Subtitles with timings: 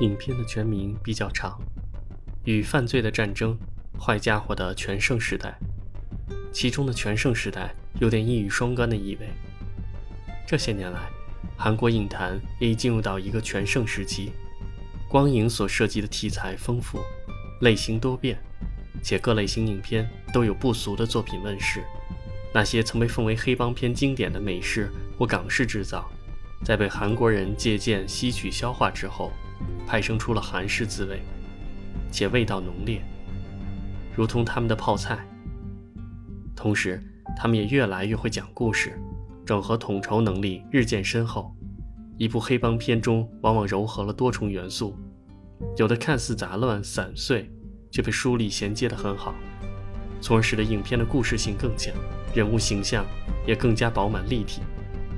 [0.00, 1.58] 影片的全名比较长，
[2.44, 3.56] 《与犯罪的战争：
[3.98, 5.58] 坏家伙的全盛时代》。
[6.52, 9.28] 其中的“全盛时代”有点一语双关的意味。
[10.46, 11.10] 这些年来，
[11.56, 14.32] 韩国影坛也已进入到一个全盛时期，
[15.08, 16.98] 光影所涉及的题材丰富，
[17.60, 18.38] 类型多变，
[19.02, 21.84] 且各类型影片都有不俗的作品问世。
[22.52, 26.10] 那些曾被奉为黑帮片经典的美式或港式制造，
[26.64, 29.32] 在被韩国人借鉴、吸取、消化之后。
[29.86, 31.22] 派生出了韩式滋味，
[32.10, 33.00] 且味道浓烈，
[34.14, 35.26] 如同他们的泡菜。
[36.54, 37.02] 同时，
[37.36, 39.00] 他们也越来越会讲故事，
[39.46, 41.54] 整合统筹能力日渐深厚。
[42.18, 44.96] 一部黑帮片中往往糅合了多重元素，
[45.76, 47.50] 有的看似杂乱散碎，
[47.90, 49.34] 却被梳理衔接得很好，
[50.20, 51.94] 从而使得影片的故事性更强，
[52.34, 53.04] 人物形象
[53.46, 54.62] 也更加饱满立体。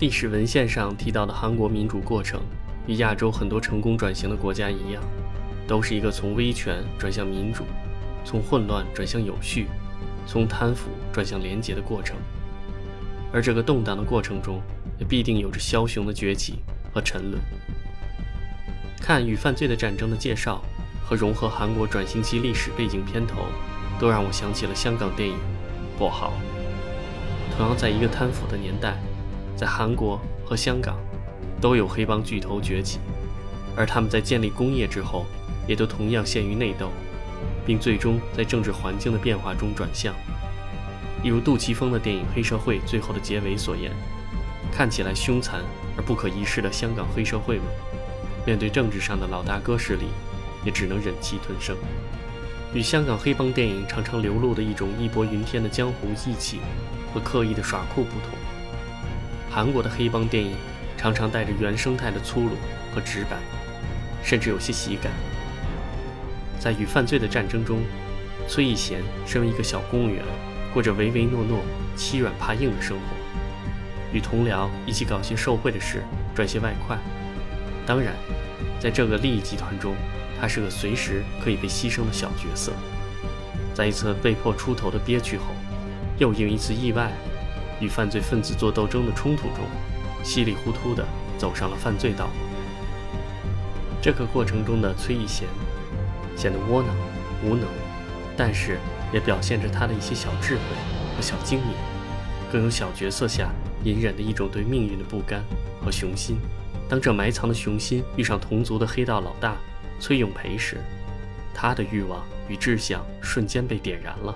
[0.00, 2.40] 历史文献上提到的韩国民主过程。
[2.86, 5.00] 与亚洲很多成功转型的国家一样，
[5.68, 7.62] 都是一个从威权转向民主，
[8.24, 9.66] 从混乱转向有序，
[10.26, 12.16] 从贪腐转向廉洁的过程。
[13.32, 14.60] 而这个动荡的过程中，
[15.00, 16.60] 也必定有着枭雄的崛起
[16.92, 17.42] 和沉沦。
[19.00, 20.62] 看《与犯罪的战争》的介绍
[21.04, 23.46] 和融合韩国转型期历史背景片头，
[23.98, 25.34] 都让我想起了香港电影
[26.00, 26.32] 《跛豪》。
[27.56, 28.96] 同样在一个贪腐的年代，
[29.56, 30.96] 在韩国和香港。
[31.60, 33.00] 都有黑帮巨头崛起，
[33.76, 35.26] 而他们在建立工业之后，
[35.68, 36.88] 也都同样陷于内斗，
[37.66, 40.14] 并最终在政治环境的变化中转向。
[41.22, 43.92] 一如杜琪峰的电影《黑社会》最后的结尾所言
[44.72, 45.60] ：“看起来凶残
[45.96, 47.66] 而不可一世的香港黑社会们，
[48.46, 50.06] 面对政治上的老大哥势力，
[50.64, 51.76] 也只能忍气吞声。”
[52.72, 56.60] 与香港黑帮电影常常流露的一种义薄云天的江湖义气
[57.12, 58.38] 和刻意的耍酷不同，
[59.50, 60.54] 韩国的黑帮电影。
[60.96, 62.50] 常常带着原生态的粗鲁
[62.94, 63.38] 和直白，
[64.22, 65.10] 甚至有些喜感。
[66.58, 67.80] 在与犯罪的战争中，
[68.46, 70.22] 崔义贤身为一个小公务员，
[70.74, 71.64] 过着唯唯诺诺、
[71.96, 73.16] 欺软怕硬的生活，
[74.12, 76.02] 与同僚一起搞些受贿的事，
[76.34, 76.98] 赚些外快。
[77.86, 78.14] 当然，
[78.78, 79.94] 在这个利益集团中，
[80.40, 82.72] 他是个随时可以被牺牲的小角色。
[83.74, 85.44] 在一次被迫出头的憋屈后，
[86.18, 87.10] 又因一次意外，
[87.80, 89.64] 与犯罪分子做斗争的冲突中。
[90.22, 91.02] 稀里糊涂地
[91.38, 92.32] 走上了犯罪道路。
[94.02, 95.48] 这个过程中的崔义贤
[96.36, 96.94] 显得窝囊
[97.42, 97.66] 无能，
[98.36, 98.78] 但是
[99.14, 100.60] 也表现着他的一些小智慧
[101.16, 101.74] 和小精明，
[102.52, 103.50] 更有小角色下
[103.84, 105.44] 隐忍的一种对命运的不甘
[105.84, 106.38] 和雄心。
[106.88, 109.56] 当这埋藏的雄心遇上同族的黑道老大
[110.00, 110.78] 崔永培时，
[111.54, 114.34] 他的欲望与志向瞬间被点燃了。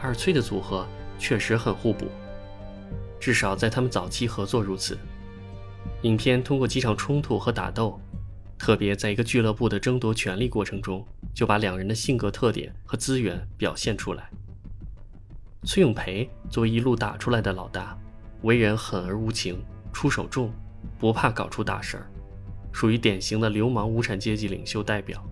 [0.00, 0.86] 二崔的组合
[1.18, 2.06] 确实很互补。
[3.18, 4.98] 至少在他们早期合作如此。
[6.02, 7.98] 影片通过几场冲突和打斗，
[8.58, 11.04] 特别在一个俱乐部的争夺权力过程中，
[11.34, 14.28] 就把两人的性格特点和资源表现出来。
[15.64, 17.98] 崔永培作为一路打出来的老大，
[18.42, 20.52] 为人狠而无情，出手重，
[20.98, 22.06] 不怕搞出大事儿，
[22.72, 25.22] 属于典型的流氓无产阶级领袖代表。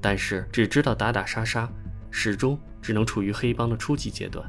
[0.00, 1.68] 但是只知道打打杀杀，
[2.10, 4.48] 始终只能处于黑帮的初级阶段。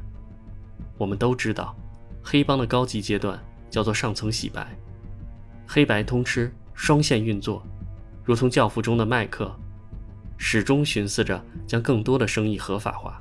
[0.96, 1.76] 我们都知道。
[2.20, 4.76] 黑帮的高级阶段叫做上层洗白，
[5.66, 7.66] 黑白通吃，双线运作，
[8.22, 9.50] 如同《教父》中的麦克，
[10.36, 13.18] 始终寻思着将更多的生意合法化。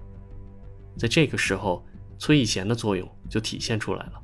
[0.98, 1.86] 在这个时候，
[2.20, 4.22] 崔义贤的作用就体现出来了。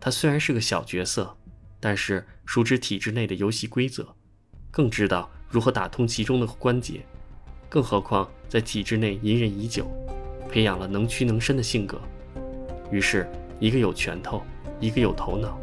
[0.00, 1.36] 他虽然是个小角色，
[1.80, 4.14] 但是熟知体制内的游戏规则，
[4.70, 7.00] 更知道如何打通其中的关节。
[7.68, 9.86] 更何况在体制内隐忍已久，
[10.48, 12.00] 培养了能屈能伸的性格，
[12.90, 13.28] 于是。
[13.60, 14.40] 一个有拳头，
[14.78, 15.58] 一个有头脑，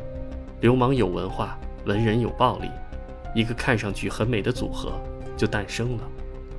[0.60, 2.70] 流氓有文化，文人有暴力，
[3.34, 5.02] 一个看上去很美的组合
[5.38, 6.04] 就诞生了。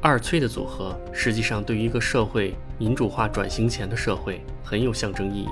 [0.00, 5.48] 二崔的组合实际上对于一个社会民主化转型前的社会很有象征意义。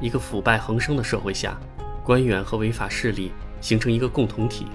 [0.00, 1.56] 一个腐败横生的社会下，
[2.02, 4.66] 官员和违法势力形成一个共同体。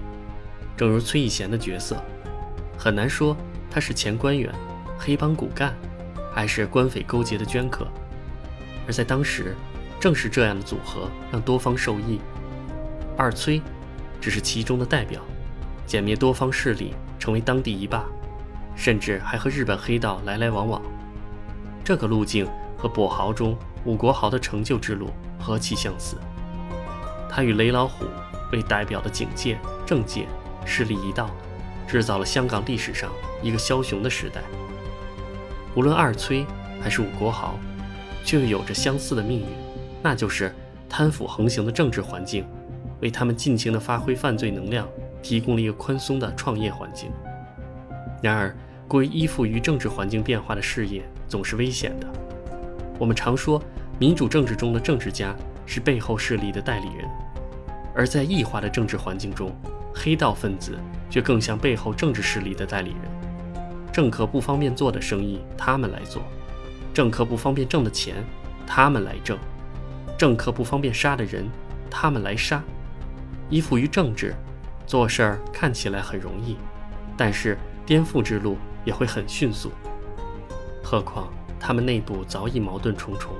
[0.76, 2.02] 正如崔义贤的角色，
[2.78, 3.36] 很难说
[3.70, 4.54] 他是前官员、
[4.98, 5.76] 黑帮骨干，
[6.34, 7.88] 还是官匪勾结的捐客，
[8.88, 9.56] 而在当时。
[10.02, 12.22] 正是这样的组合让多方受益，
[13.18, 13.62] 二崔
[14.22, 15.20] 只是其中的代表，
[15.86, 18.06] 歼灭多方势力，成为当地一霸，
[18.78, 20.82] 甚至还和日本黑道来来往往。
[21.84, 22.48] 这个路径
[22.80, 23.56] 和跛豪中
[23.86, 26.16] 伍国豪的成就之路何其相似！
[27.30, 28.06] 他与雷老虎
[28.52, 30.26] 为代表的警界、政界
[30.66, 31.30] 势力一道，
[31.88, 33.12] 制造了香港历史上
[33.44, 34.42] 一个枭雄的时代。
[35.76, 36.46] 无论二崔
[36.82, 37.60] 还是武国豪，
[38.26, 39.46] 却又有着相似的命运，
[40.02, 40.54] 那就是
[40.90, 42.46] 贪腐横行的政治环境，
[43.02, 44.88] 为他们尽情地发挥犯罪能量
[45.22, 47.12] 提供了一个宽松的创业环境。
[48.22, 48.56] 然而，
[48.88, 52.08] 过于依附于政治环境变化的事业总是危险的。
[53.00, 53.64] 我们常说，
[53.98, 55.34] 民主政治中的政治家
[55.66, 57.08] 是背后势力的代理人，
[57.96, 59.56] 而在异化的政治环境中，
[59.96, 60.78] 黑道分子
[61.10, 63.92] 却更像背后政治势力的代理人。
[63.94, 66.22] 政客不方便做的生意，他们来做；
[66.94, 68.16] 政客不方便挣的钱，
[68.68, 69.38] 他们来挣；
[70.18, 71.50] 政客不方便杀的人，
[71.90, 72.62] 他们来杀。
[73.50, 74.36] 依附于政治，
[74.86, 76.58] 做事儿看起来很容易，
[77.16, 79.72] 但是颠覆之路也会很迅速。
[80.84, 81.28] 何况
[81.60, 83.34] 他们内部早已矛盾重重。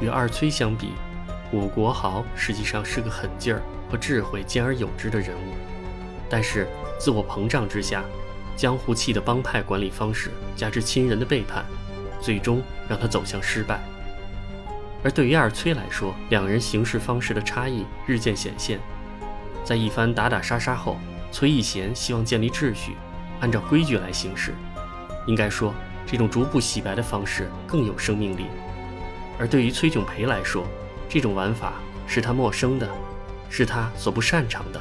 [0.00, 0.92] 与二崔相比，
[1.52, 5.54] 武国豪实际上是个狠劲儿和智慧兼而有之的人物，
[6.28, 6.68] 但是
[7.00, 8.04] 自我膨胀之下。
[8.56, 11.64] 江湖气的帮派管理方式，加之亲人的背叛，
[12.20, 13.80] 最终让他走向失败。
[15.04, 18.80] 而对于二崔来说，两人行事方式的差异日渐显现。
[19.64, 20.98] 在一番打打杀杀后，
[21.30, 22.96] 崔义贤希望建立秩序，
[23.38, 24.52] 按照规矩来行事。
[25.28, 25.72] 应该说，
[26.10, 28.46] 这种逐步洗白的方式更有生命力。
[29.38, 30.66] 而对于崔炯培来说，
[31.08, 31.74] 这种玩法
[32.06, 32.88] 是他陌生的，
[33.50, 34.80] 是他所不擅长的。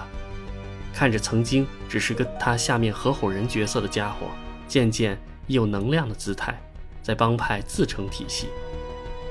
[0.94, 4.28] 看着曾经只是个他下面合伙人角色的家伙，
[4.68, 5.16] 渐渐
[5.46, 6.60] 以有能量的姿态，
[7.04, 8.48] 在帮派自成体系，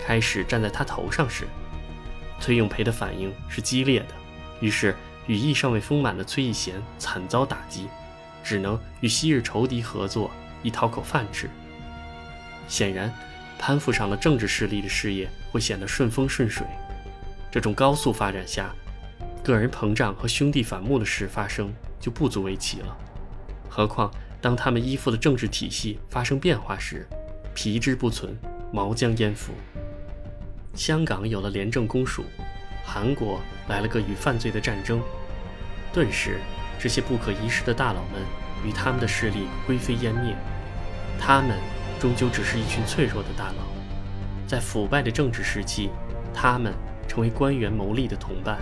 [0.06, 1.48] 开始站在他头上时，
[2.38, 4.08] 崔永培的反应是激烈的。
[4.60, 4.94] 于是
[5.26, 7.88] 羽翼尚未丰满的崔义贤惨遭打击，
[8.44, 10.30] 只能与昔日仇敌合作，
[10.62, 11.50] 以讨口饭吃。
[12.68, 13.12] 显然，
[13.58, 16.66] 攀附上了政治势力的事业会显得顺风顺水。
[17.50, 18.74] 这种高速发展下。
[19.42, 22.96] 个人膨胀和兄弟反目的事发生就不足为奇了，
[23.68, 24.10] 何况
[24.40, 27.06] 当他们依附的政治体系发生变化时，
[27.54, 28.36] 皮之不存，
[28.72, 29.52] 毛将焉附？
[30.74, 32.24] 香港有了廉政公署，
[32.84, 35.00] 韩国来了个与犯罪的战争，
[35.92, 36.40] 顿时
[36.76, 38.20] 这些不可一世的大佬们
[38.64, 40.34] 与他们的势力灰飞烟灭。
[41.20, 41.56] 他们
[42.00, 43.64] 终究只是一群脆弱的大佬，
[44.46, 45.90] 在腐败的政治时期，
[46.34, 46.74] 他们
[47.08, 48.58] 成为官员谋利的同伴。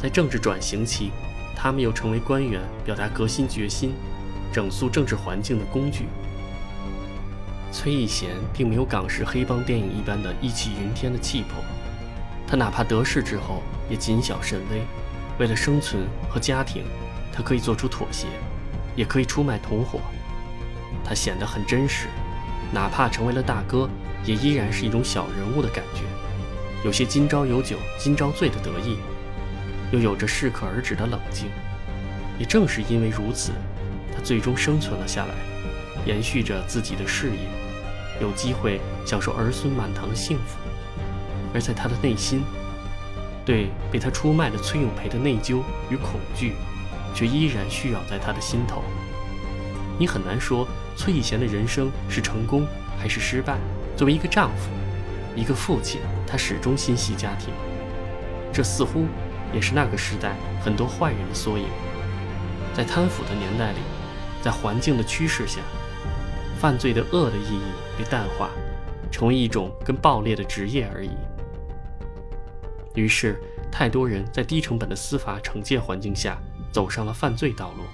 [0.00, 1.10] 在政治转型期，
[1.54, 3.94] 他们又成为官员表达革新决心、
[4.52, 6.06] 整肃政治环境的工具。
[7.70, 11.62] 崔义贤并没有港式黑帮电影一般的义气云天的气魄，
[12.46, 14.82] 他哪怕得势之后也谨小慎微。
[15.38, 16.84] 为了生存和家庭，
[17.32, 18.26] 他可以做出妥协，
[18.94, 20.00] 也可以出卖同伙。
[21.04, 22.08] 他显得很真实，
[22.72, 23.88] 哪怕成为了大哥，
[24.24, 26.02] 也依然是一种小人物的感觉，
[26.84, 28.96] 有些今朝有酒今朝醉的得意。
[29.92, 31.50] 又有着适可而止的冷静，
[32.38, 33.52] 也正是因为如此，
[34.10, 35.34] 他最终生存了下来，
[36.06, 37.36] 延续着自己的事业，
[38.18, 40.56] 有机会享受儿孙满堂的幸福。
[41.52, 42.42] 而在他的内心，
[43.44, 45.60] 对被他出卖的崔永培的内疚
[45.90, 46.54] 与恐惧，
[47.14, 48.82] 却依然需要在他的心头。
[49.98, 50.66] 你很难说
[50.96, 52.66] 崔以贤的人生是成功
[52.98, 53.58] 还是失败。
[53.96, 54.70] 作为一个丈夫，
[55.34, 57.52] 一个父亲，他始终心系家庭，
[58.52, 59.06] 这似乎。
[59.54, 61.66] 也是那个时代很多坏人的缩影。
[62.72, 63.80] 在贪腐的年代里，
[64.40, 65.60] 在环境的驱使下，
[66.58, 67.60] 犯罪的恶的意义
[67.98, 68.48] 被淡化，
[69.10, 71.10] 成为一种跟暴烈的职业而已。
[72.94, 73.38] 于是，
[73.70, 76.38] 太多人在低成本的司法惩戒环境下
[76.72, 77.84] 走上了犯罪道路。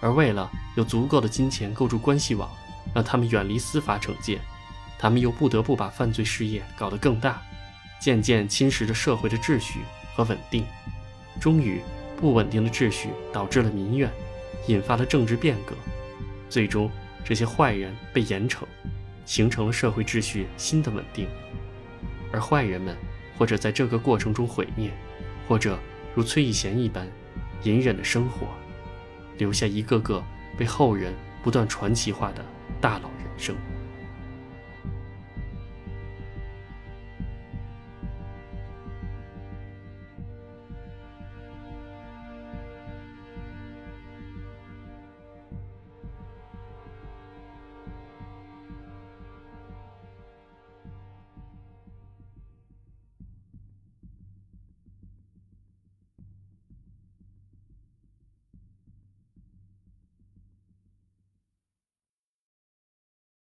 [0.00, 2.50] 而为了有足够的金钱构筑关系网，
[2.94, 4.40] 让他们远离司法惩戒，
[4.98, 7.42] 他们又不得不把犯罪事业搞得更大，
[8.00, 9.80] 渐渐侵蚀着社会的秩序。
[10.16, 10.64] 和稳定，
[11.38, 11.82] 终于，
[12.18, 14.10] 不稳定的秩序导致了民怨，
[14.66, 15.74] 引发了政治变革，
[16.48, 16.90] 最终，
[17.22, 18.62] 这些坏人被严惩，
[19.26, 21.28] 形成了社会秩序新的稳定。
[22.32, 22.96] 而坏人们，
[23.36, 24.90] 或者在这个过程中毁灭，
[25.46, 25.78] 或者
[26.14, 27.06] 如崔义贤一般，
[27.64, 28.46] 隐忍的生活，
[29.38, 30.22] 留下一个个
[30.56, 32.44] 被后人不断传奇化的
[32.80, 33.54] 大佬人生。